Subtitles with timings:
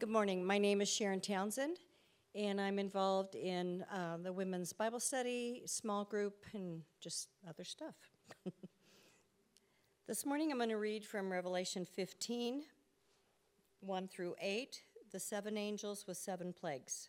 [0.00, 0.44] Good morning.
[0.44, 1.78] My name is Sharon Townsend,
[2.32, 7.96] and I'm involved in uh, the women's Bible study, small group, and just other stuff.
[10.06, 12.62] this morning I'm going to read from Revelation 15
[13.80, 14.80] 1 through 8,
[15.10, 17.08] the seven angels with seven plagues.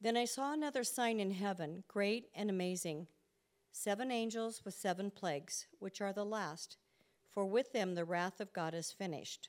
[0.00, 3.08] Then I saw another sign in heaven, great and amazing
[3.72, 6.76] seven angels with seven plagues, which are the last,
[7.28, 9.48] for with them the wrath of God is finished.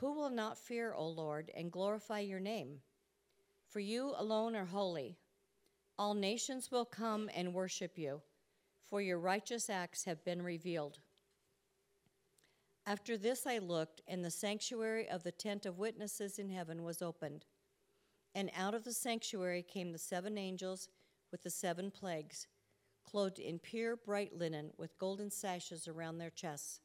[0.00, 2.80] Who will not fear, O Lord, and glorify your name?
[3.66, 5.16] For you alone are holy.
[5.98, 8.20] All nations will come and worship you,
[8.82, 10.98] for your righteous acts have been revealed.
[12.84, 17.00] After this I looked, and the sanctuary of the tent of witnesses in heaven was
[17.00, 17.46] opened.
[18.34, 20.88] And out of the sanctuary came the seven angels
[21.32, 22.46] with the seven plagues,
[23.04, 26.80] clothed in pure bright linen, with golden sashes around their chests.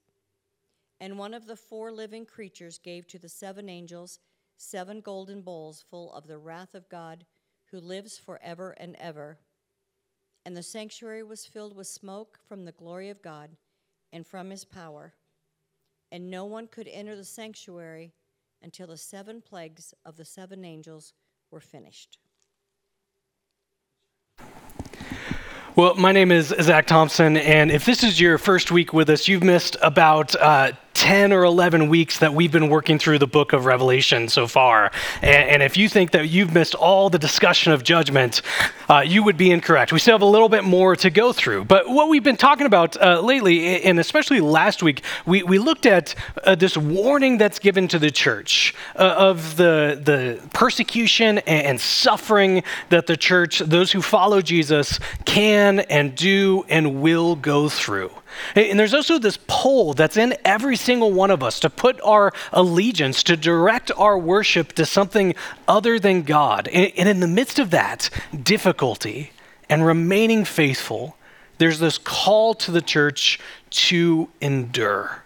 [1.02, 4.20] And one of the four living creatures gave to the seven angels
[4.56, 7.26] seven golden bowls full of the wrath of God,
[7.72, 9.40] who lives forever and ever.
[10.46, 13.50] And the sanctuary was filled with smoke from the glory of God
[14.14, 15.16] and from his power.
[16.12, 18.14] And no one could enter the sanctuary
[18.62, 21.14] until the seven plagues of the seven angels
[21.50, 22.20] were finished.
[25.76, 29.30] Well, my name is Zack Thompson, and if this is your first week with us,
[29.30, 33.54] you've missed about uh, 10 or 11 weeks that we've been working through the book
[33.54, 34.92] of Revelation so far.
[35.24, 38.44] And, and if you think that you've missed all the discussion of judgment,
[38.88, 39.92] uh, you would be incorrect.
[39.92, 41.66] We still have a little bit more to go through.
[41.66, 45.88] But what we've been talking about uh, lately, and especially last week, we, we looked
[45.88, 51.66] at uh, this warning that's given to the church uh, of the, the persecution and,
[51.66, 57.70] and suffering that the church, those who follow Jesus, can and do and will go
[57.70, 58.12] through.
[58.56, 62.34] And there's also this pull that's in every single one of us to put our
[62.52, 65.36] allegiance, to direct our worship to something
[65.68, 66.68] other than God.
[66.68, 68.10] And in the midst of that
[68.44, 69.32] difficulty
[69.70, 71.18] and remaining faithful,
[71.58, 75.24] there's this call to the church to endure.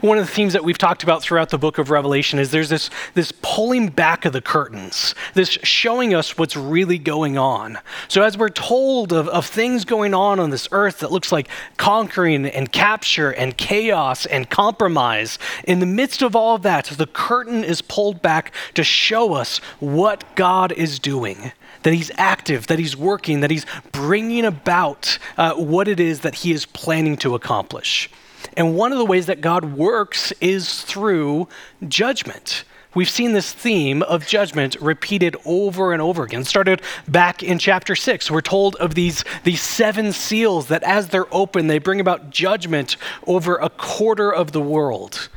[0.00, 2.68] One of the themes that we've talked about throughout the book of Revelation is there's
[2.68, 7.78] this, this pulling back of the curtains, this showing us what's really going on.
[8.08, 11.48] So, as we're told of, of things going on on this earth that looks like
[11.78, 17.06] conquering and capture and chaos and compromise, in the midst of all of that, the
[17.06, 21.52] curtain is pulled back to show us what God is doing
[21.82, 26.36] that he's active, that he's working, that he's bringing about uh, what it is that
[26.36, 28.10] he is planning to accomplish.
[28.56, 31.48] And one of the ways that God works is through
[31.88, 32.64] judgment.
[32.92, 36.42] We've seen this theme of judgment repeated over and over again.
[36.42, 38.30] Started back in chapter 6.
[38.32, 42.96] We're told of these, these seven seals that, as they're open, they bring about judgment
[43.28, 45.28] over a quarter of the world.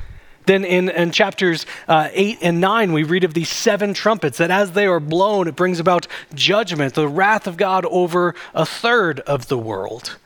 [0.46, 4.50] Then in, in chapters uh, 8 and 9, we read of these seven trumpets that,
[4.50, 9.20] as they are blown, it brings about judgment, the wrath of God over a third
[9.22, 10.18] of the world.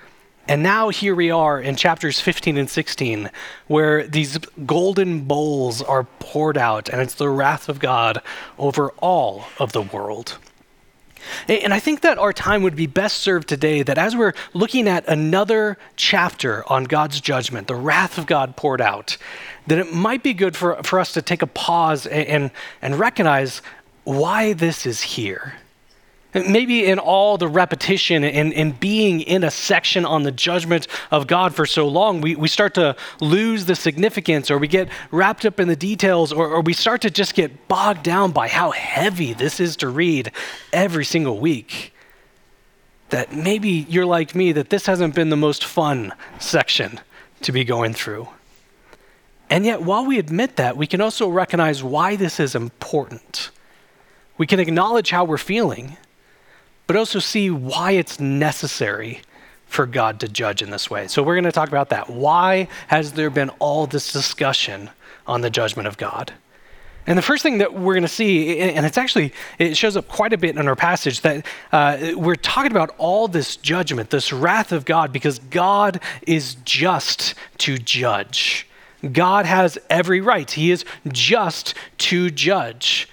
[0.47, 3.30] And now here we are in chapters 15 and 16,
[3.68, 8.22] where these golden bowls are poured out, and it's the wrath of God
[8.58, 10.38] over all of the world.
[11.50, 14.88] And I think that our time would be best served today that as we're looking
[14.88, 19.18] at another chapter on God's judgment, the wrath of God poured out,
[19.66, 23.00] that it might be good for, for us to take a pause and, and, and
[23.00, 23.62] recognize
[24.06, 25.56] why this is here.
[26.45, 31.25] Maybe in all the repetition and, and being in a section on the judgment of
[31.25, 35.45] God for so long, we, we start to lose the significance or we get wrapped
[35.45, 38.72] up in the details or, or we start to just get bogged down by how
[38.72, 40.31] heavy this is to read
[40.73, 41.93] every single week.
[43.09, 46.99] That maybe you're like me, that this hasn't been the most fun section
[47.41, 48.28] to be going through.
[49.49, 53.49] And yet, while we admit that, we can also recognize why this is important.
[54.37, 55.95] We can acknowledge how we're feeling
[56.87, 59.22] but also see why it's necessary
[59.67, 61.07] for God to judge in this way.
[61.07, 62.09] So we're going to talk about that.
[62.09, 64.89] Why has there been all this discussion
[65.28, 66.34] on the judgment of God?
[67.05, 70.09] And the first thing that we're going to see, and it's actually, it shows up
[70.09, 74.33] quite a bit in our passage, that uh, we're talking about all this judgment, this
[74.33, 78.67] wrath of God, because God is just to judge.
[79.13, 80.49] God has every right.
[80.51, 83.07] He is just to judge.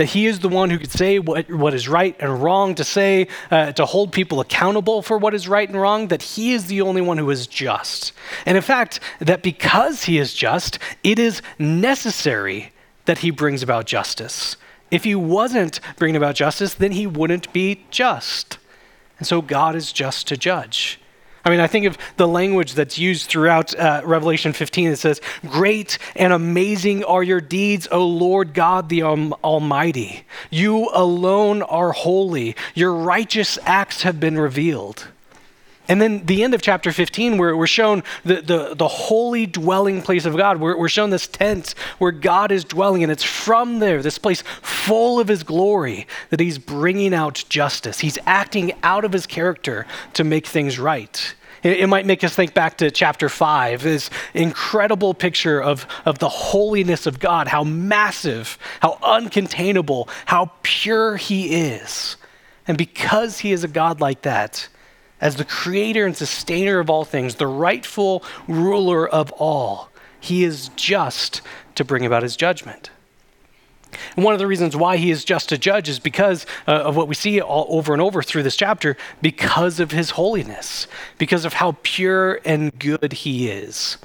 [0.00, 2.84] That he is the one who could say what, what is right and wrong, to
[2.84, 6.68] say, uh, to hold people accountable for what is right and wrong, that he is
[6.68, 8.12] the only one who is just.
[8.46, 12.72] And in fact, that because he is just, it is necessary
[13.04, 14.56] that he brings about justice.
[14.90, 18.56] If he wasn't bringing about justice, then he wouldn't be just.
[19.18, 20.99] And so God is just to judge.
[21.44, 24.90] I mean, I think of the language that's used throughout uh, Revelation 15.
[24.90, 30.24] It says, Great and amazing are your deeds, O Lord God the Almighty.
[30.50, 32.56] You alone are holy.
[32.74, 35.08] Your righteous acts have been revealed.
[35.90, 40.02] And then the end of chapter 15, where we're shown the, the, the holy dwelling
[40.02, 40.60] place of God.
[40.60, 44.44] We're, we're shown this tent where God is dwelling, and it's from there, this place
[44.62, 47.98] full of his glory, that he's bringing out justice.
[47.98, 51.34] He's acting out of his character to make things right.
[51.64, 56.28] It, might make us think back to chapter 5, this incredible picture of, of the
[56.28, 62.16] holiness of God, how massive, how uncontainable, how pure he is.
[62.68, 64.68] And because he is a God like that,
[65.20, 70.70] as the creator and sustainer of all things, the rightful ruler of all, he is
[70.76, 71.42] just
[71.74, 72.90] to bring about his judgment.
[74.16, 76.96] And one of the reasons why he is just to judge is because uh, of
[76.96, 80.86] what we see all over and over through this chapter, because of his holiness,
[81.18, 83.98] because of how pure and good he is.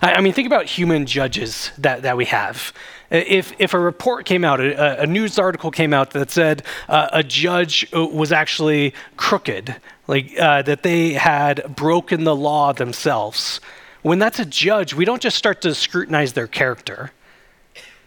[0.00, 2.72] I, I mean, think about human judges that, that we have.
[3.10, 7.08] If, if a report came out, a, a news article came out that said uh,
[7.12, 9.76] a judge uh, was actually crooked,
[10.12, 13.62] like uh, that they had broken the law themselves,
[14.02, 17.12] when that's a judge, we don't just start to scrutinize their character,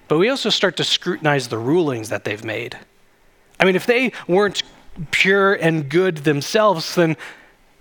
[0.08, 2.78] but we also start to scrutinize the rulings that they've made.
[3.60, 4.62] I mean, if they weren't
[5.10, 7.18] pure and good themselves, then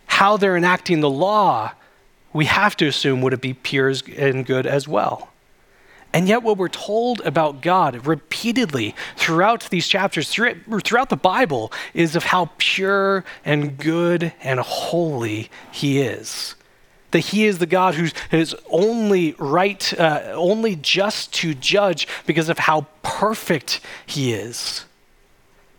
[0.07, 1.73] how they're enacting the law,
[2.33, 5.34] we have to assume would it be pure and good as well.
[6.15, 12.15] And yet, what we're told about God repeatedly throughout these chapters, throughout the Bible, is
[12.15, 16.55] of how pure and good and holy He is.
[17.11, 22.49] That He is the God who is only right, uh, only just to judge because
[22.49, 24.85] of how perfect He is.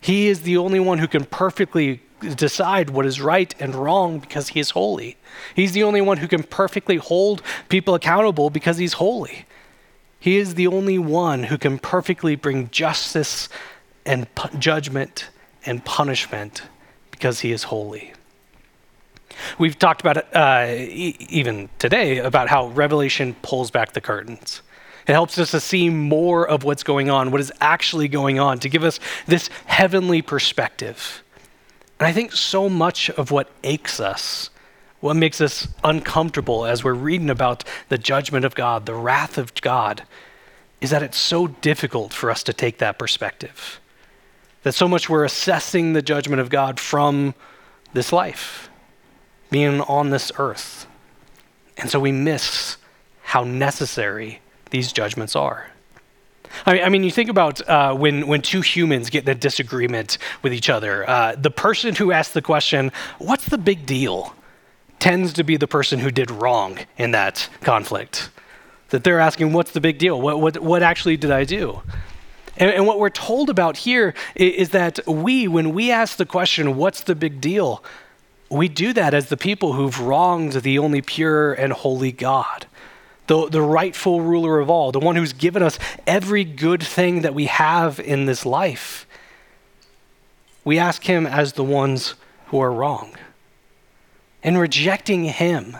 [0.01, 2.01] He is the only one who can perfectly
[2.35, 5.15] decide what is right and wrong because He is holy.
[5.55, 9.45] He's the only one who can perfectly hold people accountable because He's holy.
[10.25, 13.47] He is the only one who can perfectly bring justice
[14.07, 15.29] and pu- judgment
[15.67, 16.63] and punishment
[17.11, 18.11] because he is holy.
[19.59, 24.63] We've talked about it uh, e- even today about how Revelation pulls back the curtains.
[25.07, 28.57] It helps us to see more of what's going on, what is actually going on,
[28.61, 31.23] to give us this heavenly perspective.
[31.99, 34.49] And I think so much of what aches us
[35.05, 39.53] what makes us uncomfortable as we're reading about the judgment of God, the wrath of
[39.61, 40.01] God,
[40.81, 43.79] is that it's so difficult for us to take that perspective.
[44.63, 47.35] That so much we're assessing the judgment of God from
[47.93, 48.67] this life,
[49.51, 50.87] being on this earth.
[51.77, 52.77] And so we miss
[53.21, 54.41] how necessary
[54.71, 55.69] these judgments are.
[56.65, 60.51] I mean, you think about uh, when, when two humans get in a disagreement with
[60.51, 61.07] each other.
[61.07, 64.33] Uh, the person who asks the question, What's the big deal?
[64.99, 68.29] Tends to be the person who did wrong in that conflict.
[68.89, 70.21] That they're asking, what's the big deal?
[70.21, 71.81] What, what, what actually did I do?
[72.57, 76.25] And, and what we're told about here is, is that we, when we ask the
[76.25, 77.83] question, what's the big deal?
[78.49, 82.67] We do that as the people who've wronged the only pure and holy God,
[83.27, 87.33] the, the rightful ruler of all, the one who's given us every good thing that
[87.33, 89.07] we have in this life.
[90.63, 92.15] We ask him as the ones
[92.47, 93.15] who are wrong
[94.45, 95.75] and rejecting Him.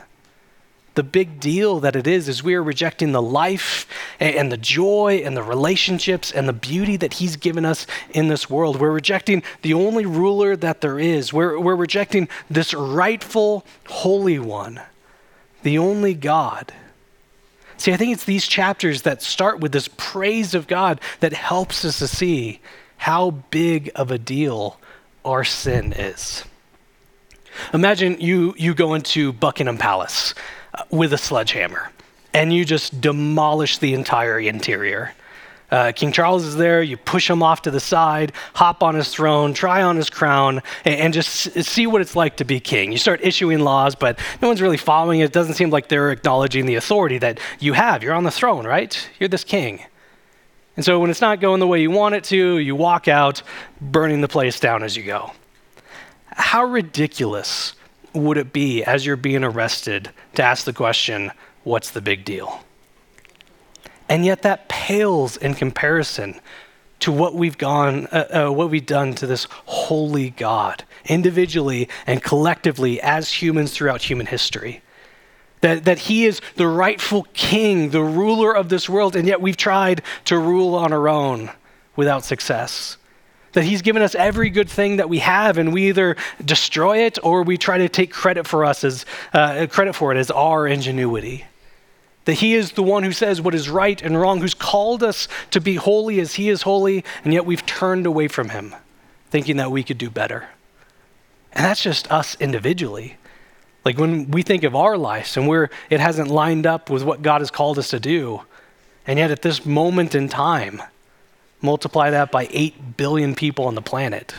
[0.95, 3.85] The big deal that it is is we are rejecting the life
[4.19, 8.49] and the joy and the relationships and the beauty that He's given us in this
[8.49, 8.79] world.
[8.79, 11.31] We're rejecting the only ruler that there is.
[11.31, 14.81] We're, we're rejecting this rightful, holy one,
[15.61, 16.73] the only God.
[17.77, 21.85] See, I think it's these chapters that start with this praise of God that helps
[21.85, 22.61] us to see
[22.97, 24.79] how big of a deal
[25.23, 26.45] our sin is.
[27.73, 30.33] Imagine you, you go into Buckingham Palace
[30.73, 31.91] uh, with a sledgehammer
[32.33, 35.13] and you just demolish the entire interior.
[35.71, 39.09] Uh, King Charles is there, you push him off to the side, hop on his
[39.09, 42.91] throne, try on his crown, and, and just see what it's like to be king.
[42.91, 45.25] You start issuing laws, but no one's really following it.
[45.25, 48.03] It doesn't seem like they're acknowledging the authority that you have.
[48.03, 49.09] You're on the throne, right?
[49.19, 49.81] You're this king.
[50.75, 53.41] And so when it's not going the way you want it to, you walk out,
[53.81, 55.31] burning the place down as you go.
[56.35, 57.73] How ridiculous
[58.13, 61.31] would it be as you're being arrested to ask the question,
[61.63, 62.61] What's the big deal?
[64.07, 66.39] And yet that pales in comparison
[66.99, 72.21] to what we've gone, uh, uh, what we've done to this holy God, individually and
[72.21, 74.81] collectively as humans throughout human history.
[75.61, 79.57] That, that he is the rightful king, the ruler of this world, and yet we've
[79.57, 81.49] tried to rule on our own
[81.95, 82.97] without success.
[83.55, 87.17] That he's given us every good thing that we have, and we either destroy it
[87.23, 90.67] or we try to take credit for us as uh, credit for it as our
[90.67, 91.45] ingenuity
[92.25, 95.27] that He is the one who says what is right and wrong, who's called us
[95.51, 98.75] to be holy as He is holy, and yet we've turned away from Him,
[99.29, 100.49] thinking that we could do better.
[101.53, 103.17] And that's just us individually.
[103.85, 107.21] Like when we think of our lives and we're, it hasn't lined up with what
[107.21, 108.41] God has called us to do,
[109.07, 110.81] and yet at this moment in time,
[111.61, 114.33] multiply that by 8 billion people on the planet.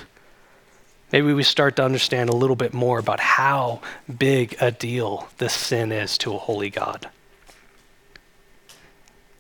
[1.13, 3.81] Maybe we start to understand a little bit more about how
[4.19, 7.09] big a deal this sin is to a holy God.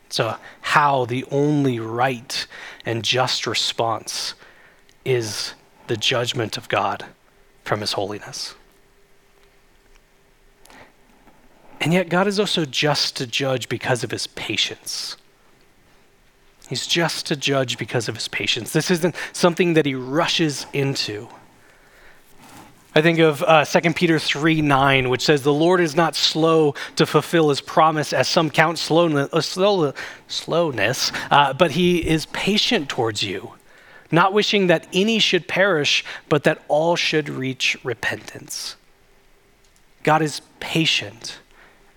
[0.08, 2.46] So, how the only right
[2.84, 4.34] and just response
[5.04, 5.54] is
[5.88, 7.04] the judgment of God
[7.64, 8.54] from his holiness.
[11.80, 15.16] And yet, God is also just to judge because of his patience.
[16.68, 18.72] He's just to judge because of his patience.
[18.72, 21.28] This isn't something that he rushes into.
[22.96, 26.74] I think of uh, 2 Peter 3 9, which says, The Lord is not slow
[26.96, 29.92] to fulfill his promise, as some count slowness, uh, slow,
[30.28, 33.52] slowness uh, but he is patient towards you,
[34.10, 38.76] not wishing that any should perish, but that all should reach repentance.
[40.02, 41.38] God is patient.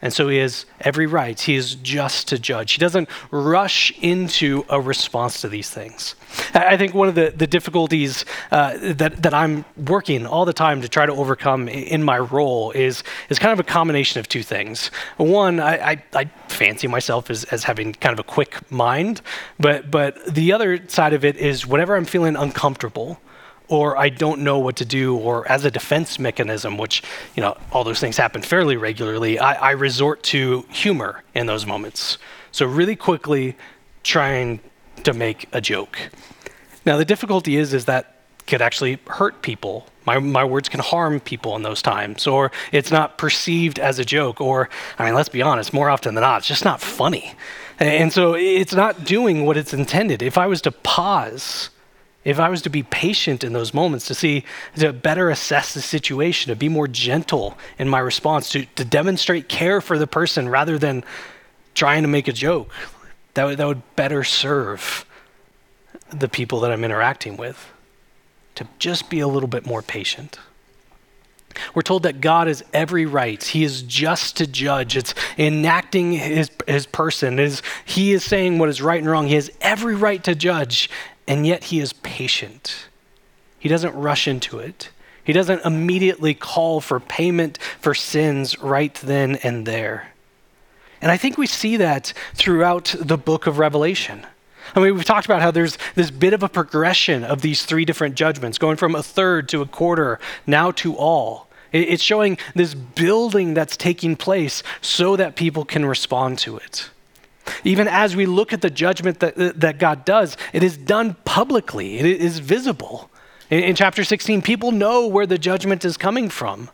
[0.02, 1.38] And so he has every right.
[1.38, 2.72] He is just to judge.
[2.72, 6.16] He doesn't rush into a response to these things.
[6.54, 10.82] I think one of the, the difficulties uh, that, that I'm working all the time
[10.82, 14.44] to try to overcome in my role is, is kind of a combination of two
[14.44, 14.88] things.
[15.18, 19.22] One, I, I, I fancy myself as, as having kind of a quick mind,
[19.60, 23.20] but, but the other side of it is whenever I'm feeling uncomfortable,
[23.70, 27.04] or I don't know what to do, or as a defense mechanism, which,
[27.36, 31.66] you know, all those things happen fairly regularly, I, I resort to humor in those
[31.66, 32.18] moments.
[32.52, 33.56] So, really quickly,
[34.04, 34.60] trying
[35.04, 35.98] to make a joke.
[36.86, 38.16] Now, the difficulty is, is that
[38.48, 39.86] could actually hurt people.
[40.06, 44.06] My, my words can harm people in those times, or it's not perceived as a
[44.06, 47.34] joke, or, I mean, let's be honest, more often than not, it's just not funny.
[47.78, 50.22] And so it's not doing what it's intended.
[50.24, 51.70] If I was to pause,
[52.26, 54.44] if I was to be patient in those moments, to see,
[54.76, 59.48] to better assess the situation, to be more gentle in my response, to, to demonstrate
[59.48, 61.04] care for the person rather than
[61.76, 62.70] trying to make a joke,
[63.36, 65.06] that would, that would better serve
[66.10, 67.72] the people that I'm interacting with.
[68.56, 70.38] To just be a little bit more patient.
[71.74, 73.42] We're told that God has every right.
[73.42, 74.98] He is just to judge.
[74.98, 77.40] It's enacting his, his person.
[77.40, 79.28] It is, he is saying what is right and wrong.
[79.28, 80.90] He has every right to judge
[81.30, 82.88] and yet he is patient.
[83.60, 84.90] He doesn't rush into it.
[85.24, 90.14] He doesn't immediately call for payment for sins right then and there.
[91.02, 94.26] And I think we see that throughout the book of Revelation.
[94.76, 97.86] I mean, we've talked about how there's this bit of a progression of these three
[97.86, 101.48] different judgments, going from a third to a quarter, now to all.
[101.72, 106.90] It's showing this building that's taking place so that people can respond to it.
[107.64, 112.00] Even as we look at the judgment that, that God does, it is done publicly,
[112.00, 113.10] it is visible.
[113.50, 116.70] In, in chapter 16, people know where the judgment is coming from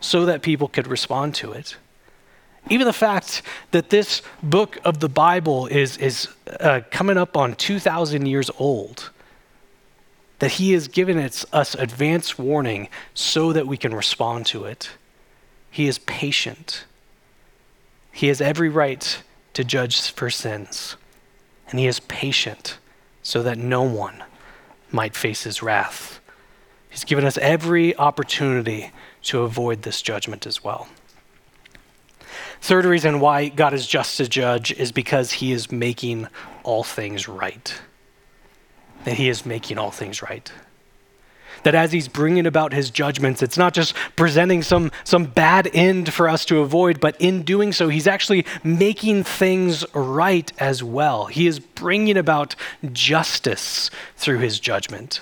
[0.00, 1.76] so that people could respond to it.
[2.68, 6.28] Even the fact that this book of the Bible is, is
[6.60, 9.10] uh, coming up on 2,000 years old,
[10.40, 14.90] that He has given it, us advance warning so that we can respond to it.
[15.70, 16.84] He is patient.
[18.12, 19.22] He has every right
[19.60, 20.96] to judge for sins,
[21.68, 22.78] and he is patient
[23.22, 24.24] so that no one
[24.90, 26.18] might face his wrath.
[26.88, 28.90] He's given us every opportunity
[29.24, 30.88] to avoid this judgment as well.
[32.62, 36.28] Third reason why God is just to judge is because he is making
[36.62, 37.80] all things right.
[39.04, 40.50] That he is making all things right
[41.62, 46.12] that as he's bringing about his judgments, it's not just presenting some, some bad end
[46.12, 51.26] for us to avoid, but in doing so, he's actually making things right as well.
[51.26, 52.54] He is bringing about
[52.92, 55.20] justice through his judgment.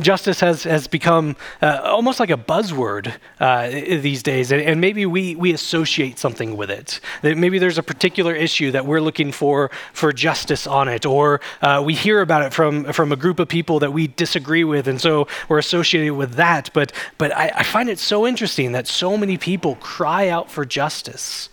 [0.00, 5.06] Justice has, has become uh, almost like a buzzword uh, these days, and, and, maybe
[5.06, 7.00] we, we associate something with it.
[7.22, 11.40] That maybe there's a particular issue that we're looking for, for justice on it, or
[11.62, 14.86] uh, we hear about it from, from a group of people that we disagree with,
[14.86, 16.70] and so we're associated with that.
[16.72, 20.64] But, but I, I find it so interesting that so many people cry out for
[20.64, 21.48] justice,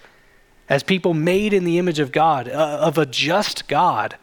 [0.69, 4.17] as people made in the image of God, uh, of a just God,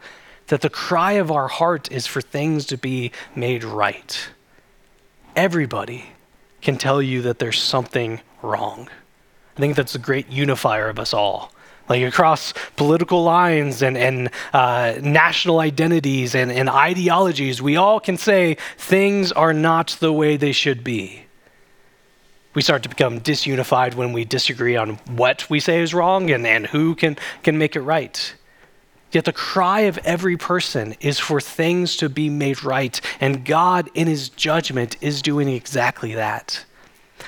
[0.47, 4.29] that the cry of our heart is for things to be made right.
[5.35, 6.05] Everybody
[6.61, 8.89] can tell you that there's something wrong.
[9.55, 11.51] I think that's a great unifier of us all.
[11.89, 18.17] Like across political lines and, and uh, national identities and, and ideologies, we all can
[18.17, 21.23] say things are not the way they should be.
[22.53, 26.45] We start to become disunified when we disagree on what we say is wrong and,
[26.45, 28.35] and who can, can make it right.
[29.11, 33.89] Yet the cry of every person is for things to be made right, and God,
[33.93, 36.65] in his judgment, is doing exactly that.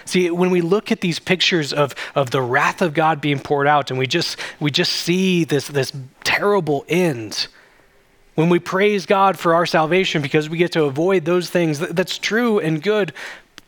[0.06, 3.68] See, when we look at these pictures of, of the wrath of God being poured
[3.68, 5.92] out, and we just, we just see this, this
[6.24, 7.48] terrible end,
[8.36, 12.18] when we praise God for our salvation because we get to avoid those things, that's
[12.18, 13.14] true and good,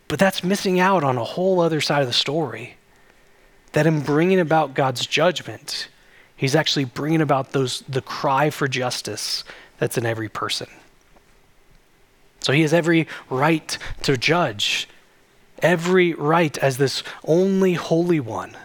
[0.07, 2.75] but that's missing out on a whole other side of the story.
[3.74, 5.89] That in bringing about God's judgment,
[6.36, 9.44] He's actually bringing about those, the cry for justice
[9.77, 10.68] that's in every person.
[12.42, 14.88] So he has every right to judge
[15.62, 18.56] every right as this only holy one,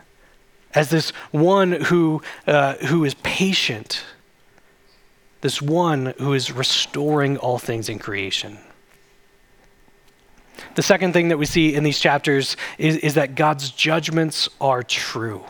[0.75, 4.05] as this one who, uh, who is patient,
[5.41, 8.59] this one who is restoring all things in creation.
[10.75, 14.83] The second thing that we see in these chapters is, is that God's judgments are
[14.83, 15.43] true.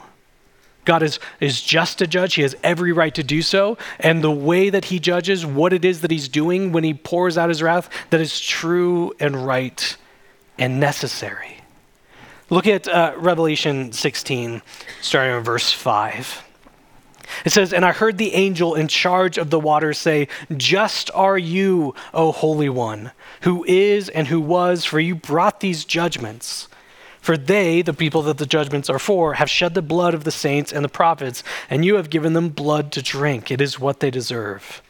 [0.91, 2.35] God is, is just a judge.
[2.35, 3.79] He has every right to do so.
[4.01, 7.39] And the way that he judges, what it is that he's doing when he pours
[7.39, 9.97] out his wrath, that is true and right
[10.59, 11.59] and necessary.
[12.49, 14.63] Look at uh, Revelation 16,
[15.01, 16.43] starting in verse 5.
[17.45, 21.39] It says, And I heard the angel in charge of the waters say, Just are
[21.39, 26.67] you, O Holy One, who is and who was, for you brought these judgments.
[27.21, 30.31] For they, the people that the judgments are for, have shed the blood of the
[30.31, 33.51] saints and the prophets, and you have given them blood to drink.
[33.51, 34.83] It is what they deserve.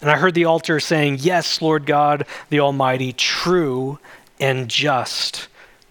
[0.00, 3.98] And I heard the altar saying, Yes, Lord God, the Almighty, true
[4.38, 5.48] and just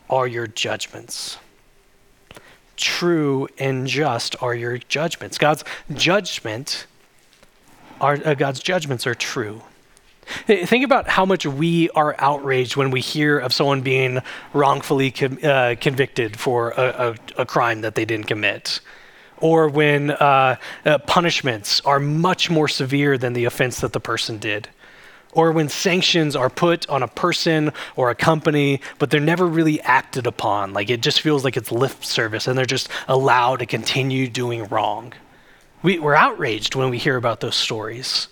[0.10, 1.38] are your judgments.
[2.78, 5.38] True and just are your judgments.
[5.38, 6.86] God's judgment
[8.00, 9.62] are uh, God's judgments are true.
[10.48, 14.20] Think about how much we are outraged when we hear of someone being
[14.54, 18.80] wrongfully com- uh, convicted for a, a, a, crime that they didn't commit,
[19.38, 24.40] or when uh, uh punishments are much more severe than the offense that the person
[24.40, 24.70] did
[25.36, 29.80] or when sanctions are put on a person or a company, but they're never really
[29.82, 30.74] acted upon.
[30.74, 34.64] Like it just feels like it's lip service and they're just allowed to continue doing
[34.66, 35.14] wrong.
[35.84, 38.30] We, we're outraged when we hear about those stories.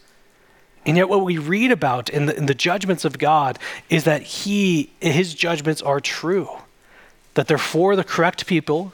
[0.86, 3.58] And yet, what we read about in the, in the judgments of God
[3.89, 6.50] is that He, His judgments are true,
[7.36, 8.93] that they're for the correct people,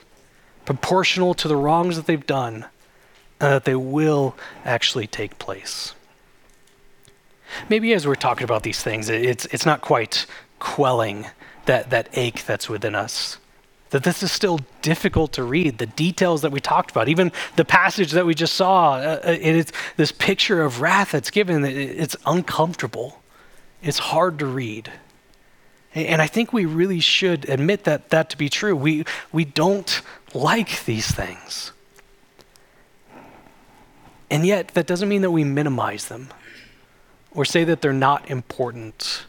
[0.65, 2.65] proportional to the wrongs that they've done,
[3.39, 5.95] and that they will actually take place.
[7.69, 10.27] Maybe as we're talking about these things, it's, it's not quite
[10.59, 11.25] quelling
[11.65, 13.37] that, that ache that's within us.
[13.91, 15.79] That this is still difficult to read.
[15.79, 19.37] The details that we talked about, even the passage that we just saw, uh, uh
[19.39, 23.21] it's this picture of wrath that's given, it's uncomfortable.
[23.81, 24.91] It's hard to read.
[25.95, 28.75] And I think we really should admit that that to be true.
[28.75, 30.01] We, we don't
[30.33, 31.71] like these things.
[34.29, 36.29] And yet, that doesn't mean that we minimize them
[37.31, 39.25] or say that they're not important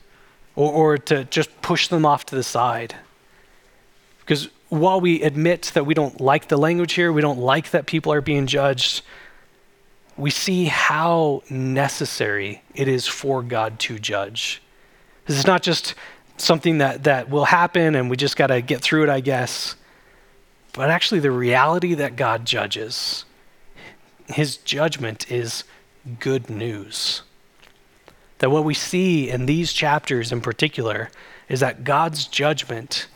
[0.57, 2.95] or, or to just push them off to the side.
[4.31, 7.87] Because while we admit that we don't like the language here, we don't like that
[7.87, 9.03] people are being judged,
[10.17, 14.63] we see how necessary it is for God to judge.
[15.27, 15.97] This is not just
[16.37, 19.75] something that, that will happen and we just got to get through it, I guess,
[20.75, 23.25] but actually the reality that God judges.
[24.29, 25.65] His judgment is
[26.21, 27.23] good news.
[28.39, 31.11] That what we see in these chapters in particular
[31.49, 33.09] is that God's judgment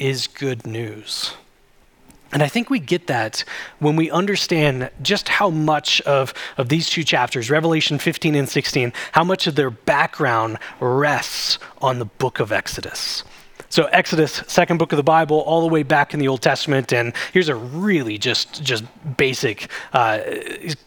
[0.00, 1.34] is good news.
[2.32, 3.44] And I think we get that
[3.80, 8.92] when we understand just how much of, of these two chapters, Revelation 15 and 16,
[9.12, 13.24] how much of their background rests on the book of Exodus.
[13.70, 16.92] So Exodus, second book of the Bible, all the way back in the Old Testament,
[16.92, 18.84] and here's a really just just
[19.16, 20.18] basic uh,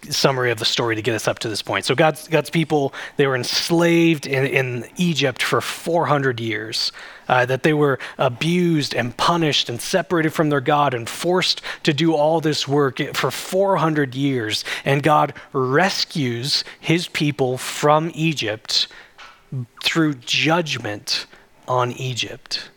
[0.09, 1.85] summary of the story to get us up to this point.
[1.85, 6.91] So God's God's people they were enslaved in, in Egypt for 400 years.
[7.27, 11.93] Uh, that they were abused and punished and separated from their God and forced to
[11.93, 14.65] do all this work for 400 years.
[14.83, 18.87] And God rescues his people from Egypt
[19.83, 21.25] through judgment
[21.67, 22.69] on Egypt.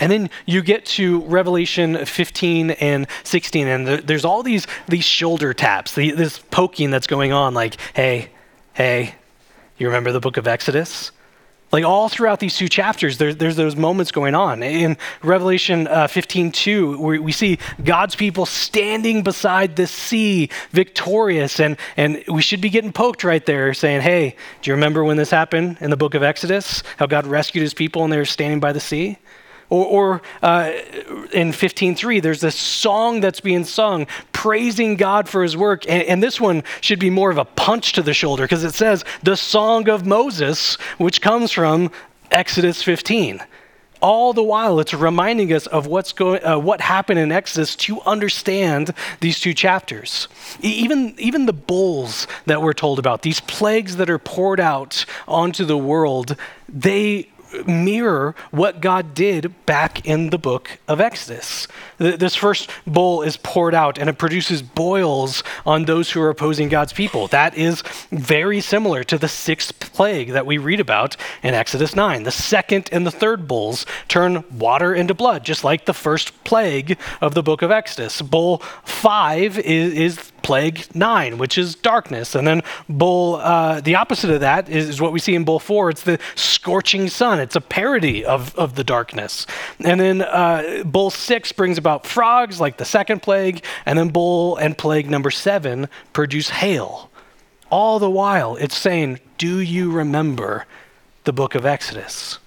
[0.00, 5.52] And then you get to Revelation 15 and 16, and there's all these, these shoulder
[5.52, 8.30] taps, the, this poking that's going on, like, hey,
[8.72, 9.14] hey,
[9.76, 11.12] you remember the book of Exodus?
[11.72, 14.62] Like all throughout these two chapters, there, there's those moments going on.
[14.62, 21.60] In Revelation uh, 15 2, we, we see God's people standing beside the sea, victorious.
[21.60, 25.16] And, and we should be getting poked right there, saying, Hey, do you remember when
[25.16, 26.82] this happened in the book of Exodus?
[26.96, 29.18] How God rescued his people and they were standing by the sea?
[29.70, 30.72] Or, or uh,
[31.32, 35.88] in 15.3, there's this song that's being sung praising God for his work.
[35.88, 38.74] And, and this one should be more of a punch to the shoulder because it
[38.74, 41.90] says the song of Moses, which comes from
[42.30, 43.40] Exodus 15
[44.00, 48.00] all the while it's reminding us of what's going uh, what happened in exodus to
[48.02, 50.28] understand these two chapters
[50.60, 55.64] even even the bowls that we're told about these plagues that are poured out onto
[55.64, 56.36] the world
[56.68, 57.28] they
[57.66, 61.66] mirror what God did back in the book of Exodus.
[61.98, 66.68] This first bowl is poured out and it produces boils on those who are opposing
[66.68, 67.26] God's people.
[67.28, 72.22] That is very similar to the sixth plague that we read about in Exodus 9.
[72.22, 76.98] The second and the third bowls turn water into blood, just like the first plague
[77.20, 78.22] of the book of Exodus.
[78.22, 82.34] Bowl 5 is, is plague nine, which is darkness.
[82.34, 85.58] And then bowl, uh, the opposite of that is, is, what we see in bowl
[85.58, 85.90] four.
[85.90, 87.40] It's the scorching sun.
[87.40, 89.46] It's a parody of, of the darkness.
[89.80, 93.64] And then uh, bowl six brings about frogs, like the second plague.
[93.86, 97.10] And then bowl and plague number seven produce hail.
[97.70, 100.66] All the while, it's saying, Do you remember
[101.24, 102.38] the book of Exodus?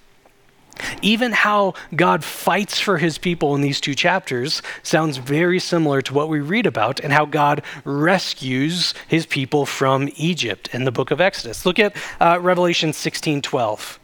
[1.02, 6.14] Even how God fights for his people in these two chapters sounds very similar to
[6.14, 11.10] what we read about and how God rescues his people from Egypt in the book
[11.10, 11.66] of Exodus.
[11.66, 14.00] Look at uh, Revelation 16 12.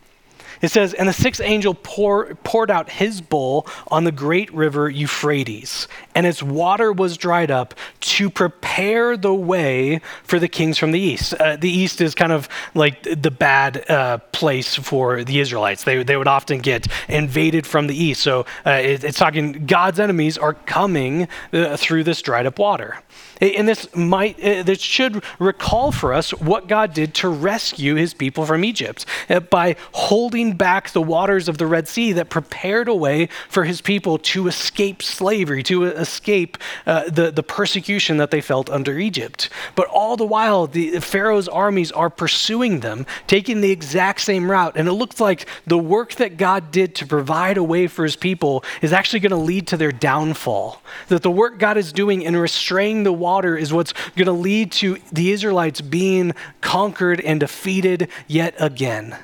[0.61, 4.89] It says, And the sixth angel pour, poured out his bowl on the great river
[4.89, 10.93] Euphrates, and its water was dried up to prepare the way for the kings from
[10.93, 11.35] the east.
[11.35, 15.85] Uh, the east is kind of like the bad uh, place for the Israelites.
[15.85, 18.23] They, they would often get invaded from the east.
[18.23, 22.99] So uh, it, it's talking God's enemies are coming uh, through this dried up water.
[23.41, 28.13] And this might, uh, this should recall for us what God did to rescue his
[28.13, 32.89] people from Egypt uh, by holding back the waters of the Red Sea that prepared
[32.89, 38.31] a way for his people to escape slavery, to escape uh, the, the persecution that
[38.31, 39.51] they felt under Egypt.
[39.75, 44.77] But all the while, the Pharaoh's armies are pursuing them, taking the exact same route.
[44.77, 48.17] And it looks like the work that God did to provide a way for his
[48.17, 50.83] people is actually going to lead to their downfall.
[51.09, 54.73] That the work God is doing in restraining the water is what's going to lead
[54.73, 59.17] to the Israelites being conquered and defeated yet again.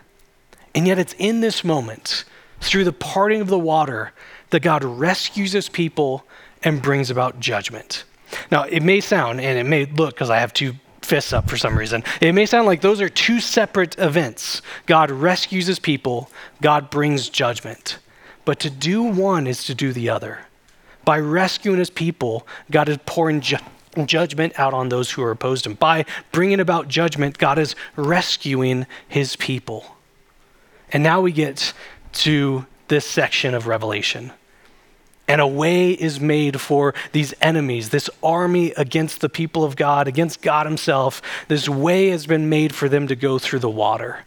[0.77, 2.25] And yet, it's in this moment,
[2.61, 4.12] through the parting of the water,
[4.51, 6.25] that God rescues his people
[6.62, 8.05] and brings about judgment.
[8.51, 11.57] Now, it may sound, and it may look, because I have two fists up for
[11.57, 14.61] some reason, it may sound like those are two separate events.
[14.85, 17.99] God rescues his people, God brings judgment.
[18.45, 20.41] But to do one is to do the other.
[21.07, 23.57] By rescuing his people, God is pouring ju-
[24.05, 25.75] judgment out on those who are opposed him.
[25.75, 29.95] By bringing about judgment, God is rescuing his people.
[30.92, 31.72] And now we get
[32.12, 34.33] to this section of Revelation.
[35.29, 40.07] And a way is made for these enemies, this army against the people of God,
[40.07, 41.20] against God Himself.
[41.49, 44.20] This way has been made for them to go through the water.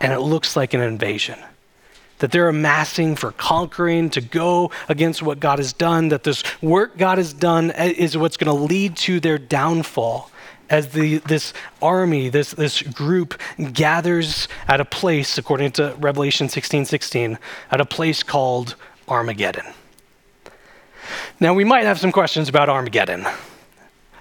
[0.00, 1.38] And it looks like an invasion
[2.18, 6.96] that they're amassing for conquering, to go against what God has done, that this work
[6.96, 10.30] God has done is what's going to lead to their downfall
[10.72, 13.38] as the, this army, this, this group
[13.72, 17.38] gathers at a place, according to Revelation 16 16,
[17.70, 18.74] at a place called
[19.06, 19.66] Armageddon.
[21.38, 23.26] Now, we might have some questions about Armageddon.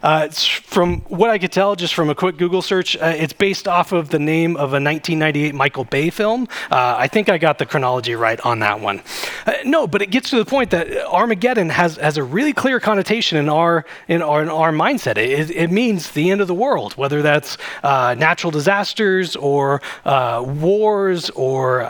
[0.03, 3.67] Uh, from what I could tell, just from a quick Google search, uh, it's based
[3.67, 6.47] off of the name of a 1998 Michael Bay film.
[6.71, 9.01] Uh, I think I got the chronology right on that one.
[9.45, 12.79] Uh, no, but it gets to the point that Armageddon has, has a really clear
[12.79, 15.17] connotation in our in our, in our mindset.
[15.17, 20.43] It, it means the end of the world, whether that's uh, natural disasters or uh,
[20.45, 21.81] wars or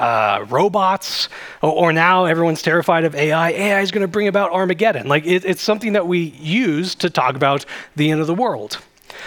[0.50, 1.30] robots,
[1.62, 3.52] or, or, now everyone's terrified of AI.
[3.52, 5.08] AI is going to bring about Armageddon.
[5.08, 7.66] Like it, it's something that we use to talk about
[8.10, 8.80] end of the world.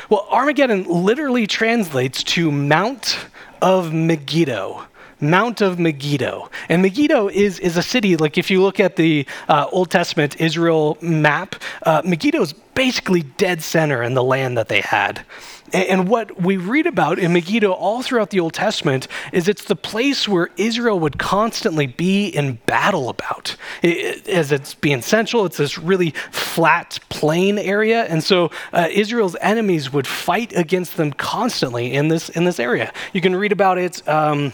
[0.08, 3.18] Well, Armageddon literally translates to Mount
[3.62, 4.86] of Megiddo.
[5.20, 6.50] Mount of Megiddo.
[6.68, 10.40] And Megiddo is, is a city, like if you look at the uh, Old Testament
[10.40, 15.24] Israel map, uh, Megiddo is basically dead center in the land that they had.
[15.72, 19.76] And what we read about in Megiddo all throughout the Old Testament is it's the
[19.76, 23.56] place where Israel would constantly be in battle about.
[23.82, 28.04] as it's being central, it's this really flat plain area.
[28.04, 32.92] And so uh, Israel's enemies would fight against them constantly in this, in this area.
[33.12, 34.06] You can read about it.
[34.08, 34.52] Um,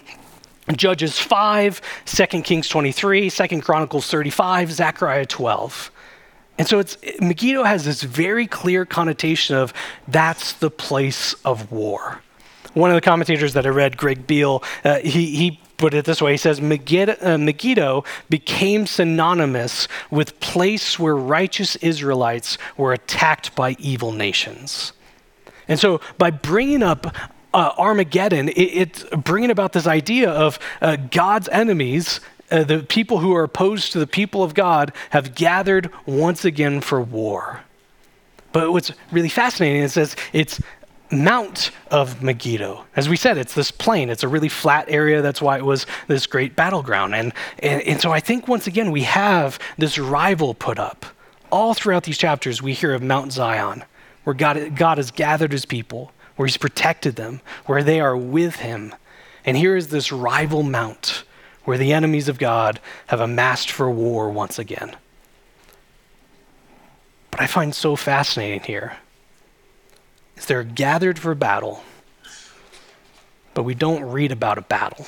[0.77, 5.91] Judges 5, 2 Kings 23, 2 Chronicles 35, Zechariah 12.
[6.61, 9.73] And so it's Megiddo has this very clear connotation of
[10.07, 12.21] that's the place of war.
[12.75, 16.21] One of the commentators that I read, Greg Beale, uh, he, he put it this
[16.21, 16.33] way.
[16.33, 23.75] He says Megiddo, uh, Megiddo became synonymous with place where righteous Israelites were attacked by
[23.79, 24.93] evil nations.
[25.67, 27.07] And so by bringing up
[27.55, 32.21] uh, Armageddon, it, it's bringing about this idea of uh, God's enemies
[32.51, 36.81] uh, the people who are opposed to the people of God have gathered once again
[36.81, 37.61] for war.
[38.53, 40.61] But what's really fascinating is says it's
[41.13, 42.85] Mount of Megiddo.
[42.95, 44.11] As we said, it's this plain.
[44.11, 45.23] It's a really flat area.
[45.23, 47.15] That's why it was this great battleground.
[47.15, 51.07] And, and, and so I think once again we have this rival put up.
[51.51, 53.85] All throughout these chapters, we hear of Mount Zion,
[54.23, 58.57] where God, God has gathered his people, where he's protected them, where they are with
[58.57, 58.95] him.
[59.45, 61.25] And here is this rival mount
[61.65, 64.97] where the enemies of God have amassed for war once again.
[67.31, 68.97] But I find so fascinating here
[70.37, 71.83] is they're gathered for battle,
[73.55, 75.07] but we don't read about a battle.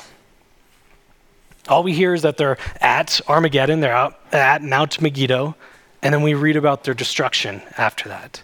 [1.69, 5.55] All we hear is that they're at Armageddon, they're out at Mount Megiddo,
[6.03, 8.43] and then we read about their destruction after that.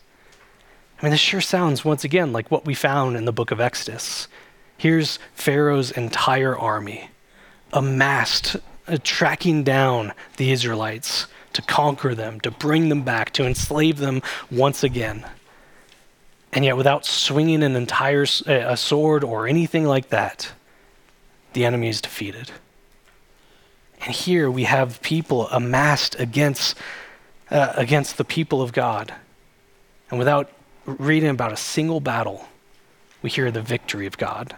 [0.99, 3.61] I mean, this sure sounds, once again, like what we found in the book of
[3.61, 4.29] Exodus.
[4.77, 7.11] Here's Pharaoh's entire army
[7.73, 13.99] amassed, uh, tracking down the Israelites to conquer them, to bring them back, to enslave
[13.99, 15.27] them once again.
[16.53, 20.53] And yet, without swinging an entire uh, a sword or anything like that,
[21.53, 22.51] the enemy is defeated.
[24.01, 26.77] And here we have people amassed against,
[27.51, 29.13] uh, against the people of God.
[30.11, 30.51] And without
[30.87, 32.47] reading about a single battle,
[33.21, 34.57] we hear the victory of God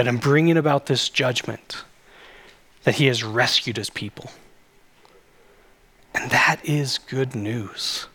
[0.00, 1.84] that in bringing about this judgment,
[2.84, 4.30] that he has rescued his people.
[6.14, 8.06] And that is good news.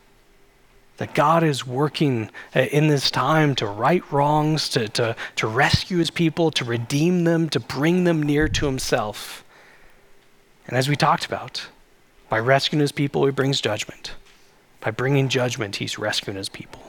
[0.97, 5.99] That God is working uh, in this time to right wrongs, to, to, to rescue
[5.99, 9.45] his people, to redeem them, to bring them near to himself.
[10.65, 11.67] And as we talked about,
[12.29, 14.15] by rescuing his people, he brings judgment.
[14.79, 16.81] By bringing judgment, he's rescuing his people.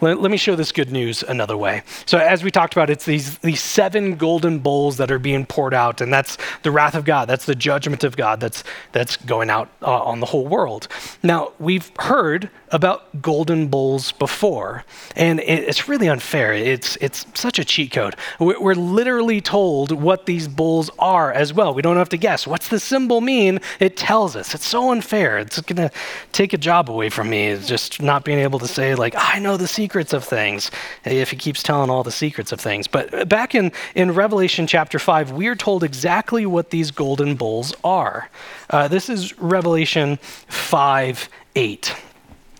[0.00, 1.82] Let, let, me show this good news another way.
[2.04, 5.74] So, as we talked about, it's these, these seven golden bowls that are being poured
[5.74, 7.26] out, and that's the wrath of God.
[7.26, 10.88] That's the judgment of God that's, that's going out uh, on the whole world.
[11.22, 14.84] Now, we've heard about golden bowls before,
[15.16, 16.52] and it's really unfair.
[16.52, 18.16] It's, it's such a cheat code.
[18.38, 21.72] We're literally told what these bowls are as well.
[21.72, 22.46] We don't have to guess.
[22.46, 23.60] What's the symbol mean?
[23.80, 24.54] It tells us.
[24.54, 25.38] It's so unfair.
[25.38, 25.90] It's going to
[26.32, 29.38] take a job away from me, it's just not being able to say, like, I
[29.38, 30.70] know the secrets of things,
[31.06, 32.86] if he keeps telling all the secrets of things.
[32.86, 37.72] But back in, in Revelation chapter 5, we are told exactly what these golden bowls
[37.82, 38.28] are.
[38.68, 41.94] Uh, this is Revelation 5 8.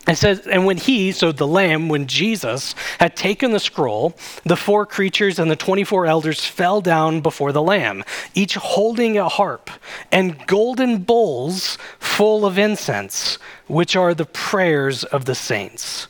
[0.06, 4.14] It says, and when he, so the Lamb, when Jesus had taken the scroll,
[4.44, 9.28] the four creatures and the 24 elders fell down before the Lamb, each holding a
[9.28, 9.68] harp
[10.12, 16.06] and golden bowls full of incense, which are the prayers of the saints.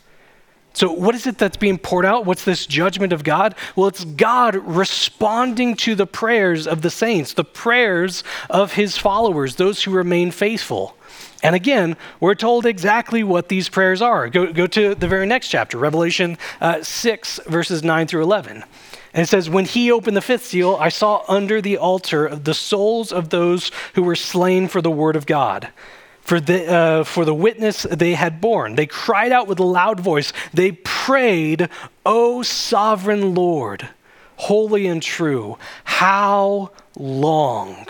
[0.74, 2.26] So, what is it that's being poured out?
[2.26, 3.54] What's this judgment of God?
[3.76, 9.56] Well, it's God responding to the prayers of the saints, the prayers of his followers,
[9.56, 10.95] those who remain faithful.
[11.46, 14.28] And again, we're told exactly what these prayers are.
[14.28, 18.64] Go, go to the very next chapter, Revelation uh, 6, verses 9 through 11.
[19.14, 22.52] And it says, When he opened the fifth seal, I saw under the altar the
[22.52, 25.68] souls of those who were slain for the word of God.
[26.20, 28.74] For the, uh, for the witness they had borne.
[28.74, 30.32] They cried out with a loud voice.
[30.52, 31.68] They prayed,
[32.04, 33.88] O sovereign Lord,
[34.34, 37.86] holy and true, how long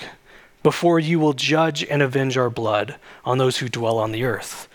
[0.66, 4.66] before you will judge and avenge our blood on those who dwell on the earth.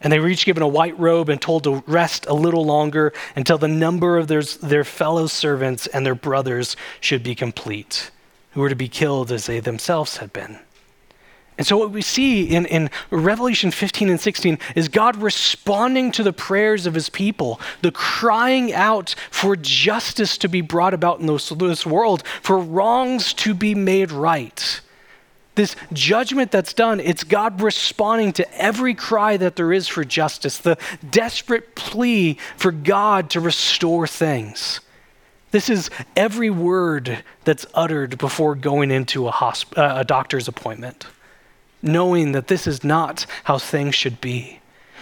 [0.00, 3.12] And they were each given a white robe and told to rest a little longer
[3.36, 8.10] until the number of their, their fellow servants and their brothers should be complete,
[8.52, 10.60] who were to be killed as they themselves had been.
[11.58, 16.22] And so, what we see in, in Revelation 15 and 16 is God responding to
[16.22, 21.26] the prayers of his people, the crying out for justice to be brought about in
[21.26, 24.80] this, this world, for wrongs to be made right.
[25.54, 30.58] This judgment that's done, it's God responding to every cry that there is for justice,
[30.58, 30.76] the
[31.08, 34.80] desperate plea for God to restore things.
[35.52, 41.06] This is every word that's uttered before going into a, hosp- uh, a doctor's appointment,
[41.80, 44.60] knowing that this is not how things should be.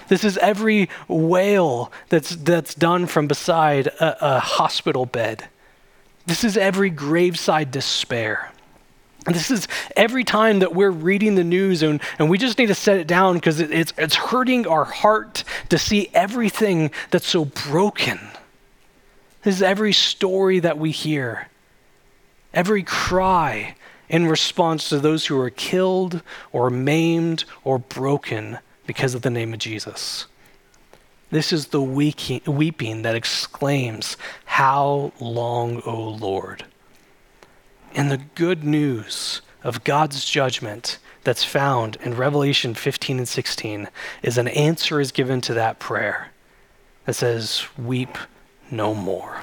[0.08, 5.48] This is every wail that's, that's done from beside a, a hospital bed.
[6.26, 8.51] This is every graveside despair.
[9.26, 12.74] This is every time that we're reading the news and, and we just need to
[12.74, 17.44] set it down because it, it's, it's hurting our heart to see everything that's so
[17.44, 18.18] broken.
[19.42, 21.48] This is every story that we hear,
[22.52, 23.76] every cry
[24.08, 29.52] in response to those who are killed or maimed or broken because of the name
[29.52, 30.26] of Jesus.
[31.30, 36.64] This is the weeping that exclaims, How long, O Lord?
[37.94, 43.88] And the good news of God's judgment that's found in Revelation 15 and 16
[44.22, 46.28] is an answer is given to that prayer
[47.04, 48.16] that says, Weep
[48.70, 49.42] no more.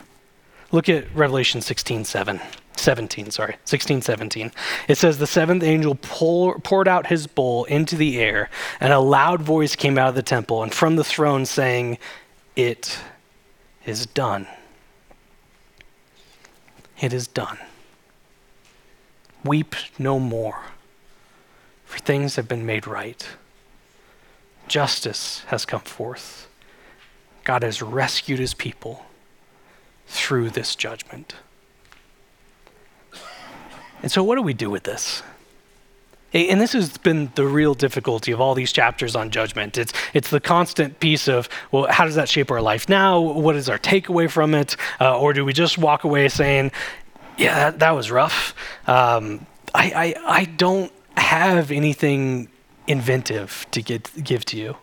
[0.71, 2.39] Look at Revelation 16 7.
[2.75, 4.51] 17, sorry, 16, 17.
[4.87, 8.99] It says, The seventh angel pour, poured out his bowl into the air, and a
[8.99, 11.97] loud voice came out of the temple and from the throne saying,
[12.55, 12.97] It
[13.85, 14.47] is done.
[17.01, 17.57] It is done.
[19.43, 20.63] Weep no more,
[21.85, 23.27] for things have been made right.
[24.67, 26.47] Justice has come forth.
[27.43, 29.05] God has rescued his people
[30.07, 31.35] through this judgment.
[34.01, 35.23] And so, what do we do with this?
[36.31, 39.79] And this has been the real difficulty of all these chapters on judgment.
[39.79, 43.19] It's, it's the constant piece of, well, how does that shape our life now?
[43.19, 44.75] What is our takeaway from it?
[45.01, 46.71] Uh, or do we just walk away saying,
[47.39, 48.53] yeah, that, that was rough?
[48.87, 52.49] Um, I, I, I don't have anything
[52.87, 54.75] inventive to get, give to you.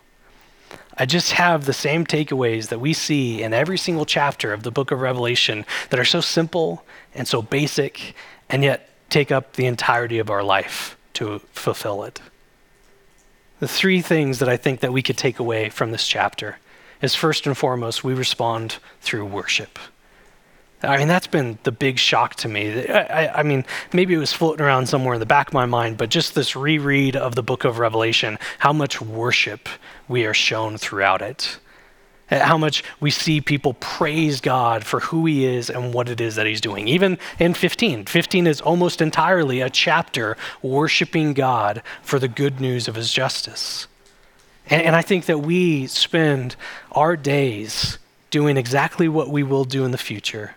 [0.97, 4.71] I just have the same takeaways that we see in every single chapter of the
[4.71, 6.83] book of Revelation that are so simple
[7.15, 8.15] and so basic
[8.49, 12.21] and yet take up the entirety of our life to fulfill it.
[13.61, 16.59] The three things that I think that we could take away from this chapter
[17.03, 19.79] is first and foremost, we respond through worship.
[20.83, 22.87] I mean, that's been the big shock to me.
[22.87, 25.67] I, I, I, mean, maybe it was floating around somewhere in the back of my
[25.67, 29.69] mind, but just this reread of the book of Revelation, how much worship
[30.07, 31.59] we are shown throughout it
[32.31, 36.21] uh, how much we see people praise God for who he is and what it
[36.21, 36.89] is that he's doing.
[36.89, 42.89] Even in 15, 15 is almost entirely a chapter worshiping God for the good news
[42.89, 43.87] of his justice.
[44.69, 46.57] And, and I think that we spend
[46.93, 47.99] our days
[48.31, 50.57] doing exactly what we will do in the future.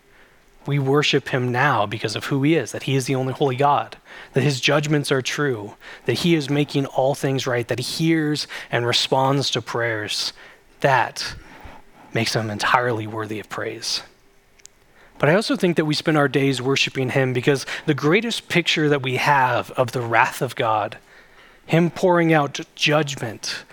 [0.66, 3.56] We worship him now because of who he is, that he is the only holy
[3.56, 3.98] God,
[4.34, 8.48] that his judgments are true, that he is making all things right, that he hears
[8.72, 10.34] and responds to prayers.
[10.82, 11.36] That
[12.14, 14.04] makes him entirely worthy of praise.
[15.18, 18.88] But I also think that we spend our days worshiping him because the greatest picture
[18.90, 20.98] that we have of the wrath of God,
[21.66, 23.66] him pouring out judgment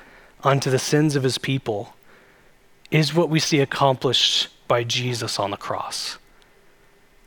[0.42, 1.94] unto the sins of his people,
[2.90, 6.18] is what we see accomplished by Jesus on the cross.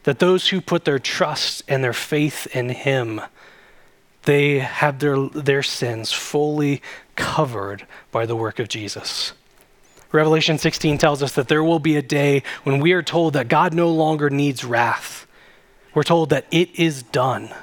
[0.09, 3.21] That those who put their trust and their faith in him,
[4.23, 6.81] they have their, their sins fully
[7.15, 9.33] covered by the work of Jesus.
[10.11, 13.49] Revelation 16 tells us that there will be a day when we are told that
[13.49, 15.27] God no longer needs wrath.
[15.93, 17.53] We're told that it is done.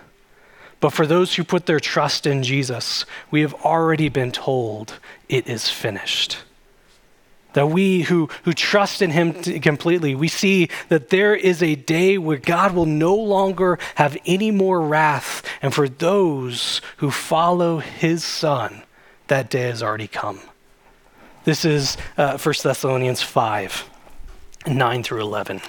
[0.78, 5.48] But for those who put their trust in Jesus, we have already been told it
[5.48, 6.38] is finished.
[7.56, 12.18] That we who, who trust in Him completely, we see that there is a day
[12.18, 15.42] where God will no longer have any more wrath.
[15.62, 18.82] And for those who follow His Son,
[19.28, 20.40] that day has already come.
[21.44, 23.88] This is uh, 1 Thessalonians 5
[24.66, 25.62] 9 through 11.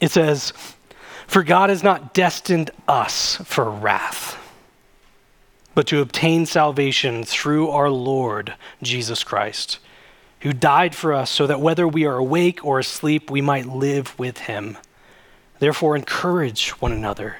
[0.00, 0.52] It says,
[1.28, 4.36] For God has not destined us for wrath,
[5.76, 9.78] but to obtain salvation through our Lord Jesus Christ,
[10.40, 14.18] who died for us so that whether we are awake or asleep, we might live
[14.18, 14.78] with him.
[15.58, 17.38] Therefore, encourage one another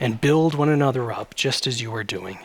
[0.00, 2.38] and build one another up, just as you are doing.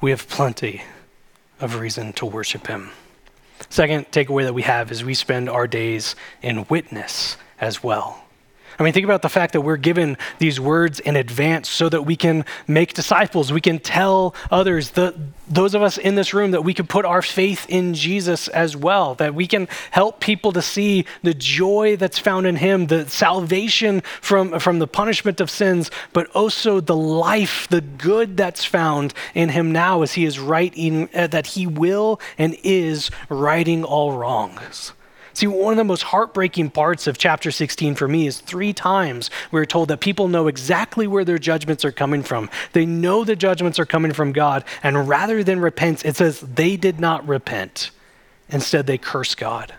[0.00, 0.82] We have plenty
[1.60, 2.90] of reason to worship him.
[3.70, 8.23] Second takeaway that we have is we spend our days in witness as well.
[8.78, 12.02] I mean, think about the fact that we're given these words in advance so that
[12.02, 13.52] we can make disciples.
[13.52, 15.14] We can tell others, the,
[15.48, 18.76] those of us in this room, that we can put our faith in Jesus as
[18.76, 23.08] well, that we can help people to see the joy that's found in Him, the
[23.08, 29.14] salvation from, from the punishment of sins, but also the life, the good that's found
[29.34, 34.16] in Him now as He is writing, uh, that He will and is righting all
[34.16, 34.93] wrongs.
[35.34, 39.30] See, one of the most heartbreaking parts of chapter 16 for me is three times
[39.50, 42.48] we're told that people know exactly where their judgments are coming from.
[42.72, 46.76] They know the judgments are coming from God, and rather than repent, it says they
[46.76, 47.90] did not repent.
[48.48, 49.74] Instead, they curse God.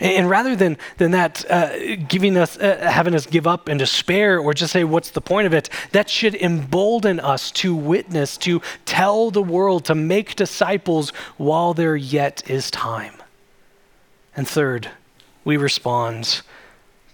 [0.00, 4.40] And, rather than, than that, uh, giving us, uh, having us give up and despair
[4.40, 5.68] or just say, what's the point of it?
[5.92, 11.96] That should embolden us to witness, to tell the world, to make disciples while there
[11.96, 13.14] yet is time.
[14.36, 14.90] And third,
[15.44, 16.42] we respond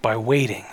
[0.01, 0.65] by waiting.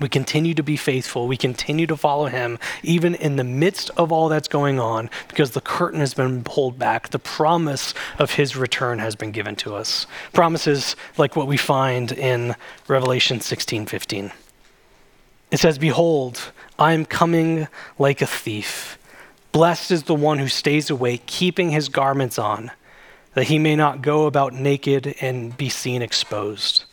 [0.00, 1.28] We continue to be faithful.
[1.28, 5.52] We continue to follow him, even in the midst of all that's going on, because
[5.52, 7.10] the curtain has been pulled back.
[7.10, 10.06] The promise of his return has been given to us.
[10.32, 12.56] Promises like what we find in
[12.88, 14.32] Revelation 16 15.
[15.52, 18.98] It says, Behold, I am coming like a thief.
[19.52, 22.70] Blessed is the one who stays awake, keeping his garments on
[23.34, 26.84] that he may not go about naked and be seen exposed.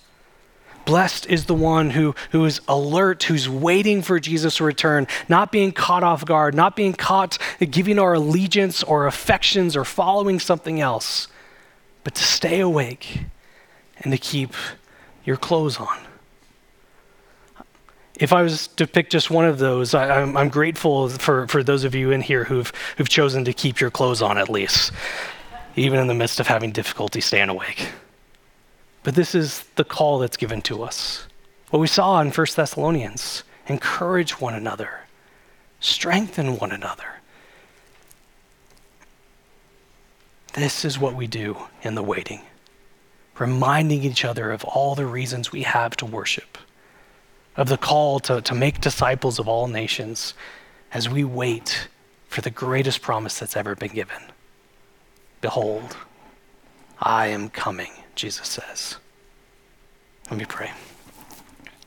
[0.86, 5.52] Blessed is the one who, who is alert, who's waiting for Jesus to return, not
[5.52, 10.82] being caught off guard, not being caught giving our allegiance or affections or following something
[10.82, 11.28] else,
[12.04, 13.22] but to stay awake
[14.00, 14.54] and to keep
[15.26, 15.98] your clothes on.
[18.16, 21.84] If I was to pick just one of those, I, am grateful for, for those
[21.84, 24.92] of you in here who've, who've chosen to keep your clothes on at least
[25.76, 27.90] even in the midst of having difficulty staying awake.
[29.04, 31.28] But this is the call that's given to us.
[31.70, 35.02] What we saw in 1 Thessalonians encourage one another,
[35.80, 37.06] strengthen one another.
[40.54, 42.42] This is what we do in the waiting,
[43.38, 46.58] reminding each other of all the reasons we have to worship,
[47.56, 50.34] of the call to, to make disciples of all nations
[50.92, 51.88] as we wait
[52.28, 54.22] for the greatest promise that's ever been given.
[55.42, 55.96] Behold,
[57.00, 58.98] I am coming, Jesus says.
[60.30, 60.72] Let me pray.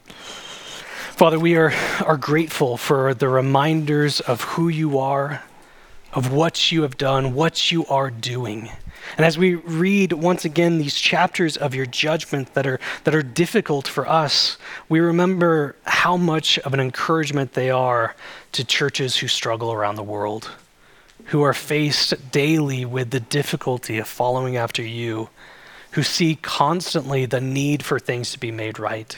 [0.07, 1.73] Father, we are,
[2.05, 5.43] are grateful for the reminders of who you are,
[6.15, 8.71] of what you have done, what you are doing.
[9.17, 13.23] And as we read once again these chapters of your judgment that are, that are
[13.23, 14.57] difficult for us,
[14.89, 18.17] we remember how much of an encouragement they are
[18.53, 20.51] to churches who struggle around the world
[21.27, 25.29] who are faced daily with the difficulty of following after you,
[25.93, 29.17] who see constantly the need for things to be made right.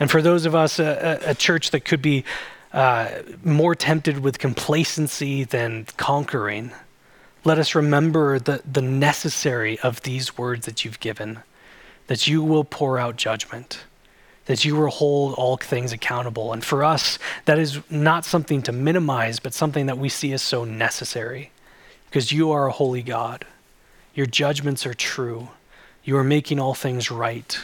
[0.00, 2.24] And for those of us, a, a church that could be
[2.72, 3.08] uh,
[3.42, 6.72] more tempted with complacency than conquering,
[7.44, 11.40] let us remember the, the necessary of these words that you've given,
[12.06, 13.84] that you will pour out judgment
[14.48, 16.54] that you will hold all things accountable.
[16.54, 20.40] And for us, that is not something to minimize, but something that we see as
[20.40, 21.50] so necessary
[22.06, 23.44] because you are a holy God.
[24.14, 25.48] Your judgments are true.
[26.02, 27.60] You are making all things right.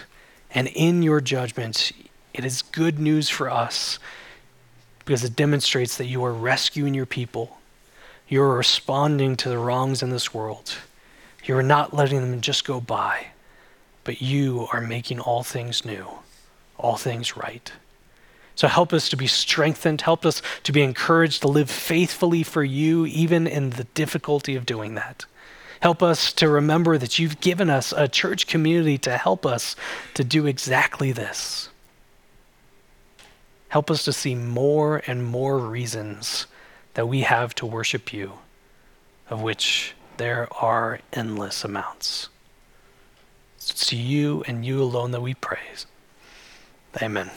[0.54, 1.90] And in your judgment,
[2.34, 3.98] it is good news for us
[4.98, 7.60] because it demonstrates that you are rescuing your people.
[8.28, 10.74] You are responding to the wrongs in this world.
[11.44, 13.28] You are not letting them just go by,
[14.04, 16.06] but you are making all things new
[16.84, 17.72] all things right.
[18.54, 22.62] So help us to be strengthened, help us to be encouraged to live faithfully for
[22.62, 25.24] you, even in the difficulty of doing that.
[25.80, 29.74] Help us to remember that you've given us a church community to help us
[30.12, 31.70] to do exactly this.
[33.68, 36.46] Help us to see more and more reasons
[36.94, 38.34] that we have to worship you,
[39.30, 42.28] of which there are endless amounts.
[43.56, 45.86] It's to you and you alone that we praise.
[47.02, 47.30] Amen.